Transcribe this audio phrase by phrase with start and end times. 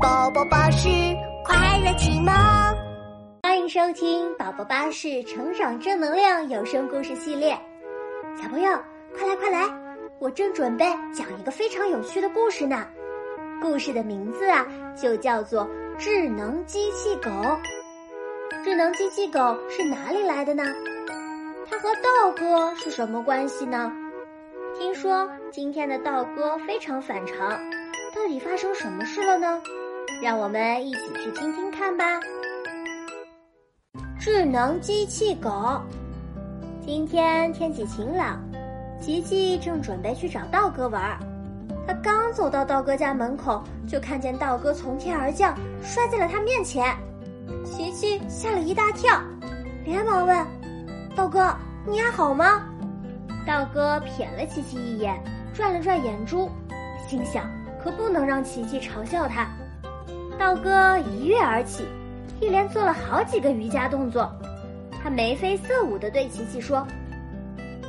[0.00, 0.88] 宝宝巴士
[1.44, 2.32] 快乐启蒙，
[3.42, 7.58] 欢迎收听宝宝巴士成长正能量有声故事系列。
[8.40, 8.70] 小朋友，
[9.16, 9.68] 快来快来，
[10.20, 12.86] 我正准备讲一个非常有趣的故事呢。
[13.60, 14.64] 故事的名字啊，
[14.96, 15.64] 就叫做
[15.96, 17.30] 《智能机器狗》。
[18.62, 20.62] 智能机器狗是哪里来的呢？
[21.68, 23.92] 它和道哥是什么关系呢？
[24.78, 27.50] 听说今天的道哥非常反常，
[28.14, 29.60] 到底发生什么事了呢？
[30.20, 32.04] 让我们一起去听听看吧。
[34.18, 35.80] 智能机器狗，
[36.84, 38.40] 今天天气晴朗，
[39.00, 41.18] 琪琪正准备去找道哥玩儿。
[41.86, 46.94] 他刚走到道哥家门口，就看见道哥从天而降，摔在了他面前。
[47.64, 49.22] 琪琪吓了一大跳，
[49.84, 50.46] 连忙问
[51.14, 52.64] ：“道哥，你还好吗？”
[53.46, 55.16] 道哥瞥了琪琪一眼，
[55.54, 56.50] 转了转眼珠，
[57.06, 57.48] 心想：
[57.82, 59.48] 可不能让琪琪嘲笑他。
[60.38, 61.84] 道哥一跃而起，
[62.40, 64.32] 一连做了好几个瑜伽动作。
[65.02, 66.86] 他眉飞色舞地对琪琪说：“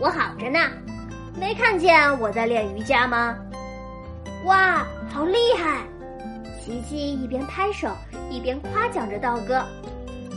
[0.00, 0.58] 我好着呢，
[1.38, 3.38] 没看见我在练瑜伽吗？”
[4.44, 5.82] 哇，好厉害！
[6.58, 7.88] 琪琪一边拍手
[8.30, 9.64] 一边夸奖着道哥。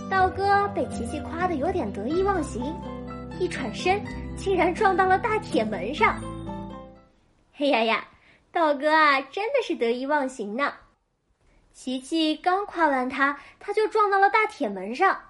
[0.09, 2.61] 道哥被琪琪夸得有点得意忘形，
[3.39, 4.01] 一转身
[4.35, 6.19] 竟然撞到了大铁门上。
[7.53, 8.05] 嘿呀呀，
[8.51, 10.73] 道哥啊，真的是得意忘形呢！
[11.73, 15.21] 琪琪刚夸完他，他就撞到了大铁门上。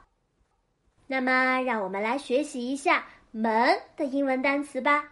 [1.07, 5.11] 那么，让我们来学习一下“门”的英文单词吧。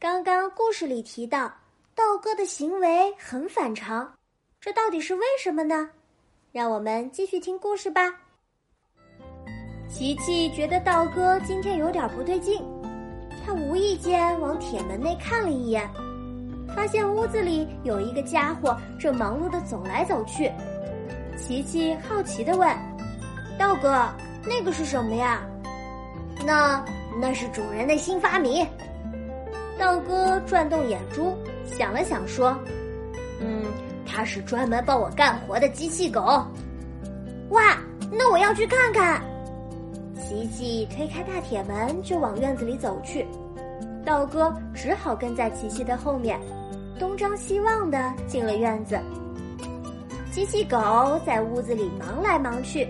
[0.00, 1.54] 刚刚故事里提到，
[1.94, 4.12] 道哥的行为很反常，
[4.60, 5.88] 这到底是为什么呢？
[6.50, 8.12] 让我们继续听故事吧。
[9.88, 12.60] 琪琪觉得道哥今天有点不对劲，
[13.46, 15.88] 他无意间往铁门内看了一眼，
[16.74, 20.50] 发现屋子里有一个家伙正忙碌的走来走去。
[21.38, 22.68] 琪琪好奇的问
[23.56, 24.12] ：“道哥，
[24.44, 25.40] 那个是什么呀
[26.44, 26.84] ？”“那
[27.20, 28.66] 那是主人的新发明。”
[29.78, 32.56] 道哥转动眼珠想了想说
[33.40, 33.64] ：“嗯，
[34.06, 36.44] 它是专门帮我干活的机器狗。
[37.50, 37.78] ”“哇，
[38.10, 39.22] 那我要去看看。”
[40.16, 43.26] 琪琪推开大铁门就往院子里走去，
[44.04, 46.40] 道哥只好跟在琪琪的后面，
[46.98, 48.98] 东张西望的进了院子。
[50.30, 52.88] 机器狗在屋子里忙来忙去，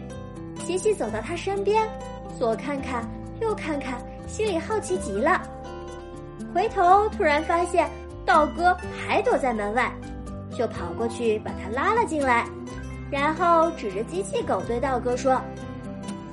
[0.65, 1.83] 琪琪走到他身边，
[2.39, 3.05] 左看看
[3.41, 5.41] 又看看，心里好奇极了。
[6.55, 7.89] 回头突然发现
[8.27, 9.93] 道哥还躲在门外，
[10.57, 12.47] 就跑过去把他拉了进来，
[13.11, 15.41] 然后指着机器狗对道哥说。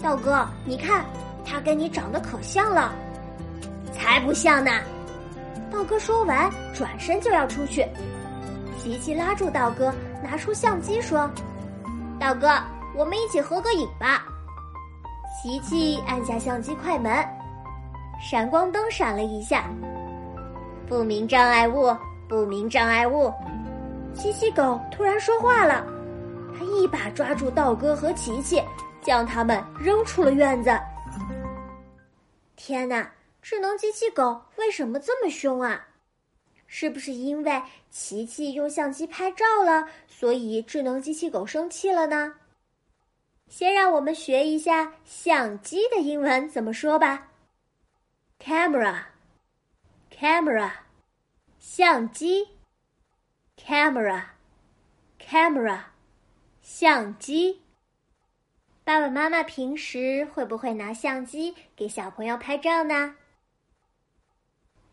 [0.01, 1.05] 道哥，你看，
[1.45, 2.93] 他跟你长得可像了，
[3.91, 4.71] 才不像呢！
[5.69, 7.85] 道哥说完，转身就要出去。
[8.81, 9.93] 琪琪拉住道哥，
[10.23, 11.29] 拿出相机说
[12.17, 12.49] ：“道哥，
[12.95, 14.25] 我们一起合个影吧。”
[15.41, 17.25] 琪琪按下相机快门，
[18.21, 19.69] 闪光灯闪了一下，
[20.85, 21.95] 不明障碍物，
[22.27, 23.31] 不明障碍物。
[24.13, 25.85] 机器狗突然说话了，
[26.57, 28.61] 他一把抓住道哥和琪琪。
[29.01, 30.77] 将他们扔出了院子。
[32.57, 33.09] 天哪！
[33.41, 35.87] 智能机器狗为什么这么凶啊？
[36.67, 42.33] 是不是因为琪琪用相机拍照了，所以智能机器狗生气了呢？
[43.49, 47.27] 先让我们学一下相机的英文怎么说吧。
[48.39, 50.71] Camera，camera，
[51.59, 52.47] 相机。
[53.57, 55.81] Camera，camera，
[56.61, 57.63] 相机。
[58.83, 63.15] 爸爸妈妈平时会不会拿相机给小朋友拍照呢？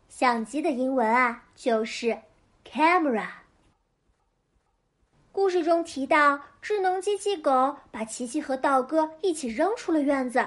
[0.08, 2.18] 相机的英文啊就是
[2.64, 3.28] camera。
[5.36, 10.42] 故事中提到，智能机器狗把琪琪和道哥一起扔出了院子，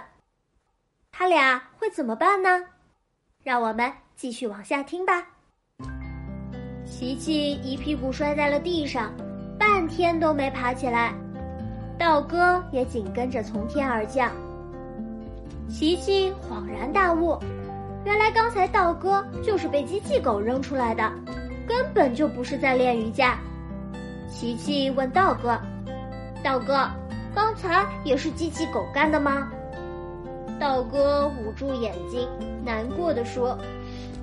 [1.12, 2.66] 他俩会怎么办呢？
[3.44, 5.28] 让我们继续往下听吧。
[6.84, 9.14] 琪琪一屁股摔在了地上，
[9.60, 11.14] 半天都没爬起来。
[12.00, 14.32] 道哥也紧跟着从天而降。
[15.70, 17.38] 琪琪恍然大悟，
[18.06, 21.14] 原来刚才道哥就是被机器狗扔出来的，
[21.68, 23.38] 根本就不是在练瑜伽。
[24.30, 25.60] 琪琪问道哥
[26.44, 26.88] ：“道哥，
[27.36, 29.52] 刚才也是机器狗干的吗？”
[30.60, 32.28] 道哥捂住眼睛，
[32.64, 33.58] 难过的说：“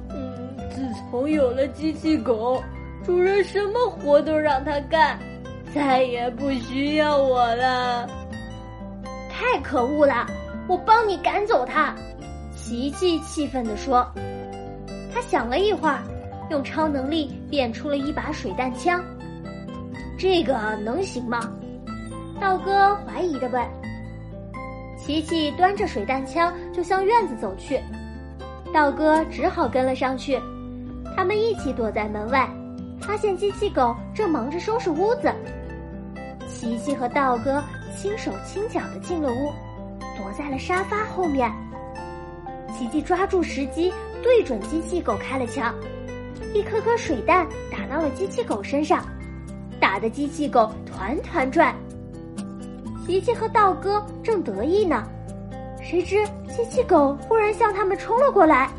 [0.09, 2.63] 嗯，自从有了机器狗，
[3.05, 5.19] 主人什么活都让它干，
[5.75, 8.09] 再也不需要我了。
[9.31, 10.27] 太可恶了！
[10.69, 11.95] 我帮你赶走它。”
[12.57, 14.07] 琪琪气愤地说。
[15.13, 16.03] 他想了一会儿，
[16.51, 19.03] 用超能力变出了一把水弹枪。
[20.19, 21.41] 这个能行吗？
[22.41, 23.63] 道哥怀疑的问。
[24.99, 27.81] 琪琪端着水弹枪就向院子走去，
[28.73, 30.41] 道哥只好跟了上去。
[31.15, 32.49] 他们一起躲在门外，
[33.01, 35.33] 发现机器狗正忙着收拾屋子。
[36.49, 37.63] 琪琪和道哥
[37.95, 39.53] 轻手轻脚的进了屋，
[40.17, 41.53] 躲在了沙发后面。
[42.77, 43.93] 琪琪抓住时机，
[44.23, 45.75] 对准机器狗开了枪，
[46.53, 49.05] 一颗颗水弹打到了机器狗身上，
[49.97, 51.75] 打得机器狗团团转。
[53.07, 55.09] 琪琪和道哥正得意呢，
[55.83, 56.23] 谁知
[56.55, 58.71] 机器狗忽然向他们冲了过来。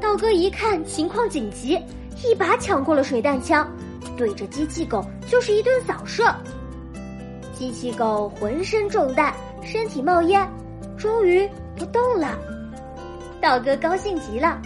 [0.00, 1.78] 道哥一看情况紧急，
[2.24, 3.64] 一把抢过了水弹枪，
[4.16, 6.34] 对着机器狗就是一顿扫射。
[7.54, 9.32] 机器狗浑身中弹，
[9.62, 10.44] 身体冒烟，
[10.98, 12.36] 终于不动了。
[13.40, 14.60] 道哥高兴极了，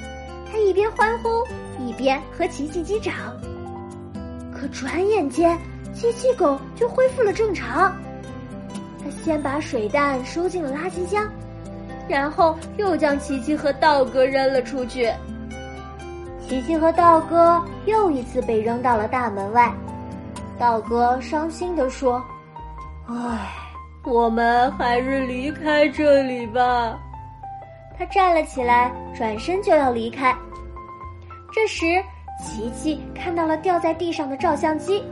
[0.50, 1.28] 他一边欢呼，
[1.86, 3.12] 一边和琪琪击掌。
[4.68, 5.58] 转眼间，
[5.92, 7.94] 机器狗就恢复了正常。
[9.02, 11.28] 他先把水弹收进了垃圾箱，
[12.08, 15.12] 然后又将琪琪和道哥扔了出去。
[16.48, 19.72] 琪琪和道哥又一次被扔到了大门外。
[20.58, 22.22] 道哥伤心地说
[23.08, 23.48] ：“唉，
[24.04, 26.98] 我们还是离开这里吧。”
[27.98, 30.34] 他站了起来，转身就要离开。
[31.52, 31.84] 这时，
[32.38, 35.02] 琪琪看到了掉在地上的照相机，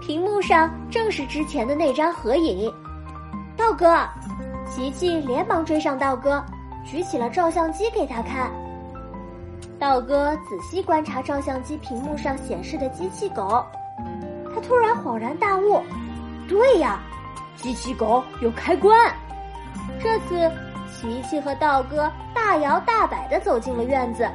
[0.00, 2.72] 屏幕上正是之前的那张合影。
[3.56, 3.98] 道哥，
[4.68, 6.44] 琪琪连忙追上道哥，
[6.84, 8.50] 举起了照相机给他看。
[9.78, 13.64] 道哥仔细观察照相机屏幕上显示的机器狗，
[14.54, 15.82] 他突然恍然大悟：
[16.48, 17.00] 对呀，
[17.56, 19.12] 机器狗有开关。
[20.00, 20.50] 这次，
[20.94, 24.26] 琪琪和道哥大摇大摆地走进了院子。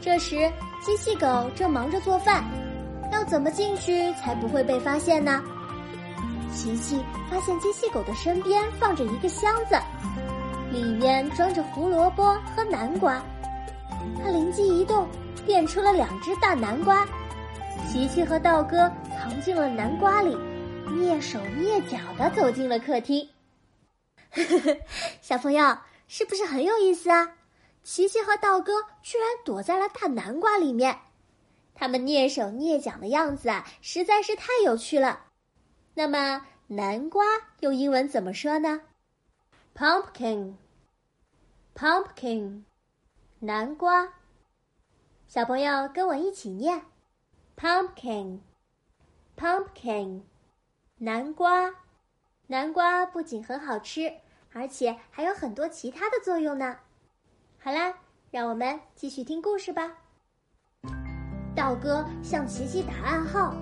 [0.00, 0.50] 这时，
[0.84, 2.44] 机器狗正忙着做饭，
[3.10, 5.42] 要怎么进去才不会被发现呢？
[6.52, 9.76] 琪琪发现机器狗的身边放着一个箱子，
[10.70, 13.22] 里面装着胡萝卜和南瓜。
[14.22, 15.08] 他灵机一动，
[15.46, 17.08] 变出了两只大南瓜。
[17.88, 20.36] 琪琪和道哥藏进了南瓜里，
[20.86, 23.26] 蹑手蹑脚地走进了客厅。
[24.32, 24.76] 呵呵呵
[25.22, 25.78] 小朋友，
[26.08, 27.26] 是不是很有意思啊？
[27.84, 28.72] 琪琪和道哥
[29.02, 31.00] 居然躲在了大南瓜里面，
[31.74, 35.26] 他们蹑手蹑脚的样子啊，实在是太有趣了。
[35.92, 37.22] 那么，南瓜
[37.60, 38.80] 用英文怎么说呢
[39.76, 42.62] ？Pumpkin，pumpkin，
[43.40, 44.14] 南瓜。
[45.28, 46.86] 小朋友跟我一起念
[47.56, 50.22] ：pumpkin，pumpkin，
[50.96, 51.74] 南瓜。
[52.46, 54.14] 南瓜不仅很好吃，
[54.52, 56.78] 而且还有很多其他的作用呢。
[57.64, 57.90] 好啦，
[58.30, 59.90] 让我们继续听故事吧。
[61.56, 63.54] 道哥向琪琪打暗号。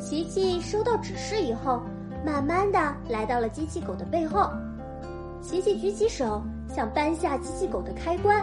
[0.00, 1.82] 琪琪收到指示以后，
[2.24, 4.50] 慢慢的来到了机器狗的背后。
[5.42, 8.42] 琪琪举起手想搬下机器狗的开关，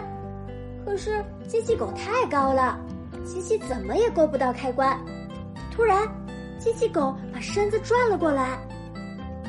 [0.84, 2.78] 可是机器狗太高了，
[3.26, 4.96] 琪琪怎么也够不到开关。
[5.72, 6.06] 突然，
[6.56, 8.60] 机器狗把身子转了过来，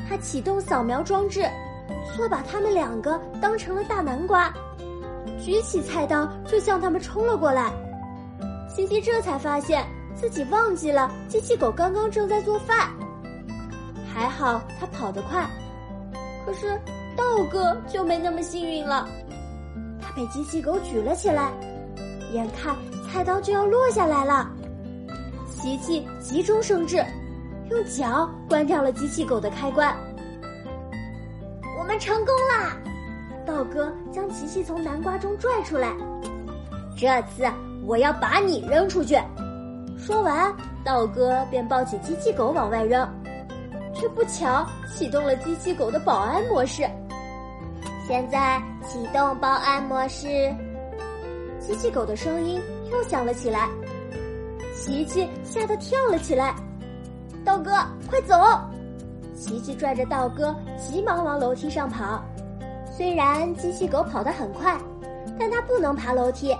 [0.08, 1.48] 它启动扫描装置，
[2.16, 4.52] 错把他们两个当成了大南瓜，
[5.46, 7.70] 举起菜刀就向他们冲了过来。
[8.68, 9.86] 琪琪这才发现。
[10.16, 12.88] 自己忘记了机器狗刚刚正在做饭，
[14.10, 15.46] 还好它跑得快，
[16.46, 16.80] 可是
[17.14, 19.06] 道哥就没那么幸运了，
[20.00, 21.52] 他被机器狗举了起来，
[22.32, 22.74] 眼看
[23.06, 24.50] 菜刀就要落下来了，
[25.60, 27.04] 琪琪急中生智，
[27.68, 29.94] 用脚关掉了机器狗的开关。
[31.78, 32.74] 我们成功啦！
[33.46, 35.94] 道哥将琪琪从南瓜中拽出来，
[36.98, 37.44] 这次
[37.84, 39.16] 我要把你扔出去。
[39.96, 40.52] 说完，
[40.84, 43.08] 道哥便抱起机器狗往外扔，
[43.94, 46.82] 却不巧启动了机器狗的保安模式。
[48.06, 50.26] 现在启动保安模式，
[51.58, 52.60] 机器狗的声音
[52.90, 53.68] 又响了起来。
[54.74, 56.54] 琪琪吓得跳了起来，
[57.44, 57.70] 道哥
[58.10, 58.34] 快走！
[59.34, 62.22] 琪琪拽着道哥急忙往楼梯上跑。
[62.96, 64.78] 虽然机器狗跑得很快，
[65.38, 66.56] 但它不能爬楼梯。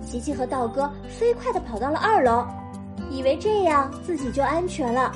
[0.00, 2.46] 琪琪和道哥飞快地跑到了二楼，
[3.10, 5.12] 以为这样自己就安全了。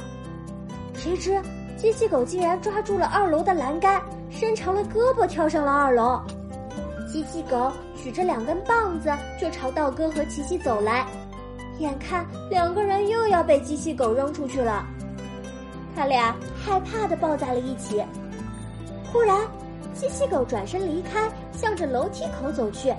[0.95, 1.41] 谁知
[1.77, 6.21] 机器狗竟然抓住了二楼的栏杆，伸长了胳膊跳上了二楼。
[7.11, 11.07] 机器狗举着两根棒子就朝道哥和琪琪走来，
[11.79, 14.85] 眼看两个人又要被机器狗扔出去了，
[15.95, 18.03] 他俩害怕的抱在了一起。
[19.13, 19.39] 忽然，
[19.93, 22.95] 机器狗转身离开，向着楼梯口走去。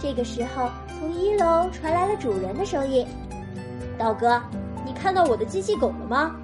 [0.00, 3.06] 这个时候，从一楼传来了主人的声音
[3.98, 4.40] ：“道哥，
[4.84, 6.34] 你看到我的机器狗了吗？”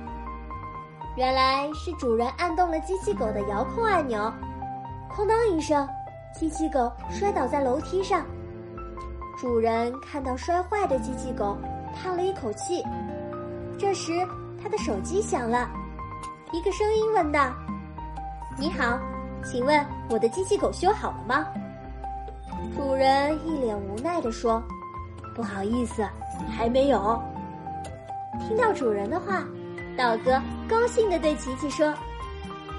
[1.14, 4.32] 原来是主人按动了机器狗的遥控按钮，
[5.14, 5.86] 哐当一声，
[6.34, 8.24] 机器狗摔倒在楼梯上。
[9.36, 11.58] 主人看到摔坏的机器狗，
[11.94, 12.82] 叹了一口气。
[13.78, 14.26] 这时，
[14.62, 15.68] 他的手机响了，
[16.52, 17.50] 一个声音问道
[18.56, 18.98] ：“你好，
[19.44, 21.46] 请问我的机器狗修好了吗？”
[22.76, 24.62] 主人一脸无奈地说
[25.34, 26.06] ：“不好意思，
[26.50, 27.20] 还没有。”
[28.40, 29.44] 听到主人的话。
[29.94, 31.92] 道哥高兴地对琪琪说：“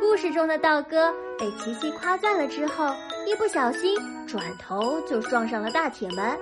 [0.00, 2.92] 故事中的道哥被琪琪夸赞了之后，
[3.26, 6.36] 一不小心转头就撞上了大铁门。